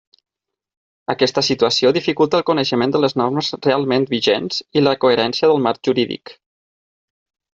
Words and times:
Aquesta 1.13 1.41
situació 1.47 1.91
dificulta 1.97 2.39
el 2.39 2.45
coneixement 2.47 2.95
de 2.95 3.01
les 3.03 3.13
normes 3.21 3.51
realment 3.67 4.09
vigents 4.15 4.63
i 4.81 4.83
la 4.85 4.97
coherència 5.05 5.51
del 5.53 5.63
marc 5.67 5.89
jurídic. 5.91 6.35